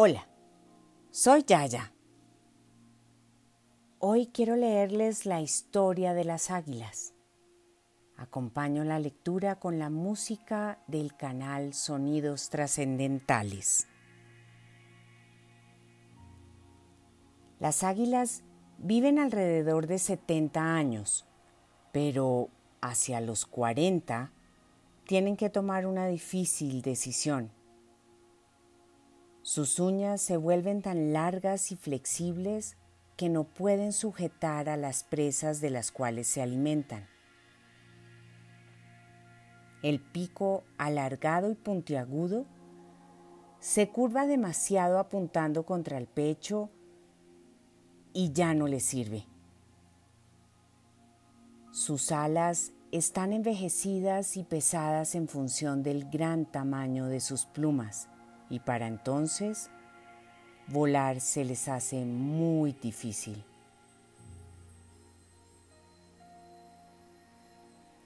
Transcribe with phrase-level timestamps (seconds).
[0.00, 0.28] Hola,
[1.10, 1.92] soy Yaya.
[3.98, 7.14] Hoy quiero leerles la historia de las águilas.
[8.16, 13.88] Acompaño la lectura con la música del canal Sonidos Trascendentales.
[17.58, 18.44] Las águilas
[18.78, 21.26] viven alrededor de 70 años,
[21.90, 22.50] pero
[22.80, 24.30] hacia los 40
[25.08, 27.57] tienen que tomar una difícil decisión
[29.58, 32.76] sus uñas se vuelven tan largas y flexibles
[33.16, 37.08] que no pueden sujetar a las presas de las cuales se alimentan.
[39.82, 42.46] El pico alargado y puntiagudo
[43.58, 46.70] se curva demasiado apuntando contra el pecho
[48.12, 49.26] y ya no le sirve.
[51.72, 58.08] Sus alas están envejecidas y pesadas en función del gran tamaño de sus plumas
[58.50, 59.70] y para entonces
[60.68, 63.44] volar se les hace muy difícil.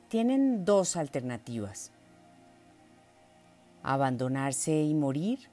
[0.08, 1.90] Tienen dos alternativas.
[3.82, 5.48] Abandonarse y morir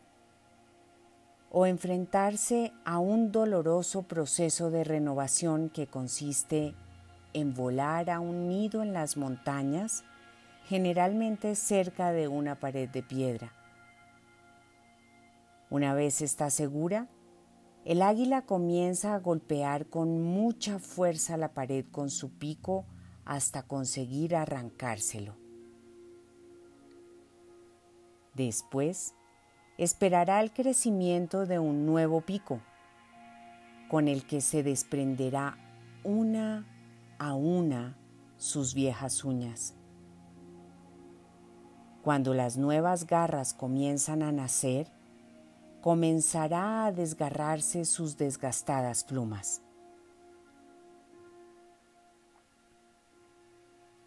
[1.52, 6.76] o enfrentarse a un doloroso proceso de renovación que consiste
[7.34, 10.04] en volar a un nido en las montañas,
[10.68, 13.52] generalmente cerca de una pared de piedra.
[15.70, 17.08] Una vez está segura,
[17.86, 22.86] el águila comienza a golpear con mucha fuerza la pared con su pico
[23.26, 25.36] hasta conseguir arrancárselo.
[28.34, 29.14] Después,
[29.78, 32.62] esperará el crecimiento de un nuevo pico,
[33.90, 35.58] con el que se desprenderá
[36.04, 36.66] una
[37.18, 37.98] a una
[38.38, 39.76] sus viejas uñas.
[42.02, 44.92] Cuando las nuevas garras comienzan a nacer,
[45.82, 49.62] comenzará a desgarrarse sus desgastadas plumas.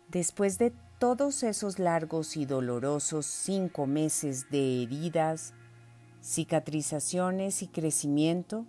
[0.09, 5.55] Después de todos esos largos y dolorosos cinco meses de heridas,
[6.23, 8.67] cicatrizaciones y crecimiento,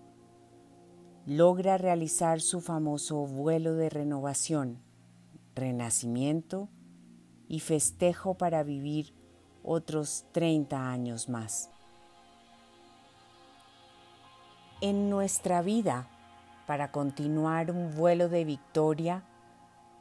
[1.26, 4.80] logra realizar su famoso vuelo de renovación,
[5.54, 6.70] renacimiento
[7.50, 9.14] y festejo para vivir
[9.64, 11.73] otros 30 años más
[14.84, 16.10] en nuestra vida
[16.68, 19.24] para continuar un vuelo de victoria,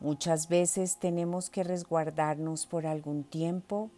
[0.01, 3.93] muchas veces tenemos que resguardarnos por algún tiempo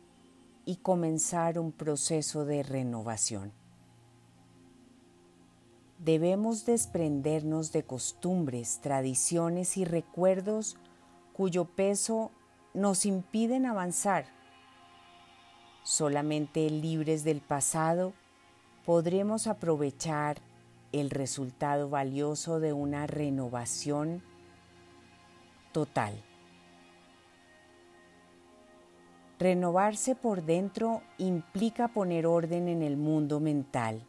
[0.67, 3.51] y comenzar un proceso de renovación.
[6.01, 10.77] Debemos desprendernos de costumbres, tradiciones y recuerdos
[11.33, 12.31] cuyo peso
[12.75, 14.27] nos impiden avanzar.
[15.83, 18.13] Solamente libres del pasado
[18.85, 20.43] podremos aprovechar
[21.01, 24.23] el resultado valioso de una renovación
[25.73, 26.23] total.
[29.39, 34.07] Renovarse por dentro implica poner orden en el mundo mental,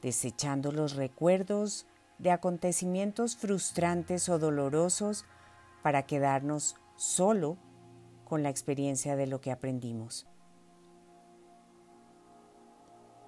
[0.00, 1.86] desechando los recuerdos
[2.18, 5.26] de acontecimientos frustrantes o dolorosos
[5.82, 7.58] para quedarnos solo
[8.24, 10.26] con la experiencia de lo que aprendimos.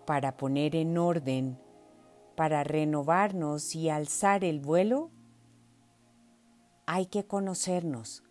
[0.06, 1.58] Para poner en orden
[2.34, 5.10] para renovarnos y alzar el vuelo,
[6.86, 8.22] hay que conocernos,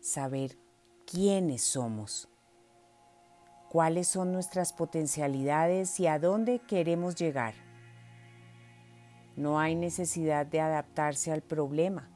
[0.00, 0.58] saber
[1.06, 2.28] quiénes somos,
[3.70, 7.54] cuáles son nuestras potencialidades y a dónde queremos llegar.
[9.36, 12.10] No hay necesidad de adaptarse al problema.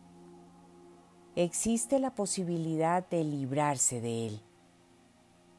[1.37, 4.43] Existe la posibilidad de librarse de él,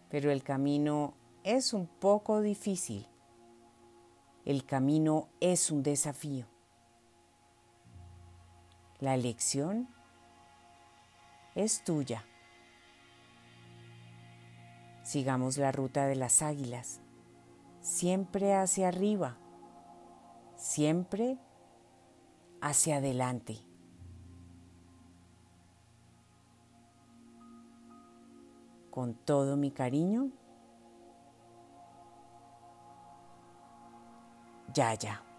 [0.10, 3.11] pero el camino es un poco difícil.
[4.44, 6.48] El camino es un desafío.
[9.00, 9.88] La elección
[11.54, 12.26] es tuya.
[15.04, 17.02] Sigamos la ruta de las águilas,
[17.82, 19.38] siempre hacia arriba,
[20.56, 21.38] siempre
[22.62, 23.58] hacia adelante.
[28.90, 30.32] Con todo mi cariño,
[34.76, 35.31] Ya, ya.